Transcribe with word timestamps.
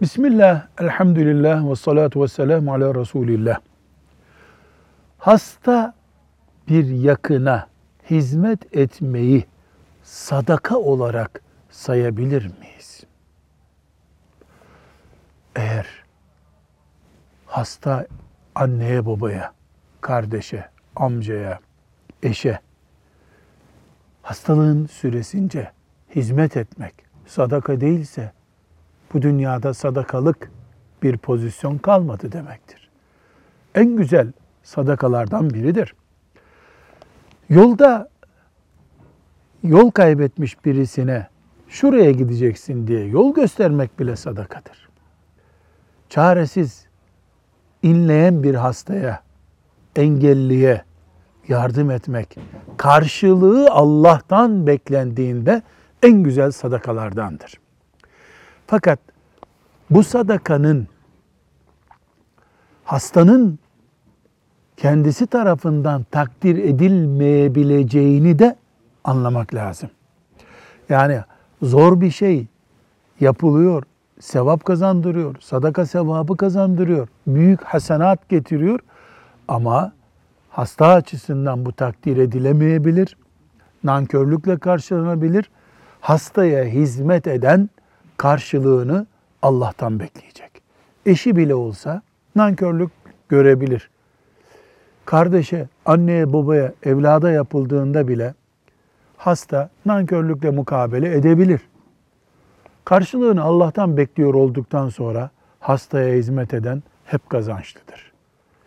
Bismillah, 0.00 0.66
elhamdülillah 0.80 1.70
ve 1.70 1.76
salatu 1.76 2.22
ve 2.22 2.28
selamu 2.28 2.74
ala 2.74 2.94
Resulillah. 2.94 3.58
Hasta 5.18 5.94
bir 6.68 6.86
yakına 6.86 7.68
hizmet 8.10 8.76
etmeyi 8.76 9.46
sadaka 10.02 10.78
olarak 10.78 11.42
sayabilir 11.70 12.42
miyiz? 12.58 13.04
Eğer 15.56 15.86
hasta 17.46 18.06
anneye 18.54 19.06
babaya, 19.06 19.52
kardeşe, 20.00 20.68
amcaya, 20.96 21.60
eşe 22.22 22.60
hastalığın 24.22 24.86
süresince 24.86 25.72
hizmet 26.14 26.56
etmek 26.56 26.94
sadaka 27.26 27.80
değilse 27.80 28.35
bu 29.16 29.22
dünyada 29.22 29.74
sadakalık 29.74 30.50
bir 31.02 31.16
pozisyon 31.16 31.78
kalmadı 31.78 32.32
demektir. 32.32 32.88
En 33.74 33.96
güzel 33.96 34.32
sadakalardan 34.62 35.50
biridir. 35.50 35.94
Yolda 37.48 38.08
yol 39.62 39.90
kaybetmiş 39.90 40.64
birisine 40.64 41.26
şuraya 41.68 42.10
gideceksin 42.10 42.86
diye 42.86 43.04
yol 43.04 43.34
göstermek 43.34 43.98
bile 43.98 44.16
sadakadır. 44.16 44.88
Çaresiz, 46.08 46.86
inleyen 47.82 48.42
bir 48.42 48.54
hastaya, 48.54 49.22
engelliye 49.96 50.82
yardım 51.48 51.90
etmek, 51.90 52.38
karşılığı 52.76 53.70
Allah'tan 53.70 54.66
beklendiğinde 54.66 55.62
en 56.02 56.22
güzel 56.22 56.50
sadakalardandır. 56.50 57.65
Fakat 58.66 58.98
bu 59.90 60.02
sadakanın 60.02 60.88
hastanın 62.84 63.58
kendisi 64.76 65.26
tarafından 65.26 66.02
takdir 66.10 66.58
edilmeyebileceğini 66.58 68.38
de 68.38 68.56
anlamak 69.04 69.54
lazım. 69.54 69.90
Yani 70.88 71.20
zor 71.62 72.00
bir 72.00 72.10
şey 72.10 72.46
yapılıyor, 73.20 73.82
sevap 74.20 74.64
kazandırıyor, 74.64 75.36
sadaka 75.40 75.86
sevabı 75.86 76.36
kazandırıyor, 76.36 77.08
büyük 77.26 77.62
hasenat 77.62 78.28
getiriyor 78.28 78.80
ama 79.48 79.92
hasta 80.50 80.86
açısından 80.86 81.66
bu 81.66 81.72
takdir 81.72 82.16
edilemeyebilir, 82.16 83.16
nankörlükle 83.84 84.58
karşılanabilir. 84.58 85.50
Hastaya 86.00 86.64
hizmet 86.64 87.26
eden 87.26 87.70
karşılığını 88.16 89.06
Allah'tan 89.42 90.00
bekleyecek. 90.00 90.50
Eşi 91.06 91.36
bile 91.36 91.54
olsa 91.54 92.02
nankörlük 92.36 92.90
görebilir. 93.28 93.90
Kardeşe, 95.04 95.68
anneye, 95.86 96.32
babaya, 96.32 96.72
evlada 96.82 97.30
yapıldığında 97.30 98.08
bile 98.08 98.34
hasta 99.16 99.70
nankörlükle 99.86 100.50
mukabele 100.50 101.16
edebilir. 101.16 101.60
Karşılığını 102.84 103.42
Allah'tan 103.42 103.96
bekliyor 103.96 104.34
olduktan 104.34 104.88
sonra 104.88 105.30
hastaya 105.60 106.14
hizmet 106.14 106.54
eden 106.54 106.82
hep 107.04 107.30
kazançlıdır. 107.30 108.12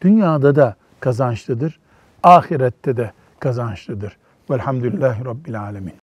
Dünyada 0.00 0.56
da 0.56 0.76
kazançlıdır, 1.00 1.80
ahirette 2.22 2.96
de 2.96 3.12
kazançlıdır. 3.38 4.16
Velhamdülillahi 4.50 5.24
Rabbil 5.24 5.60
Alemin. 5.60 6.01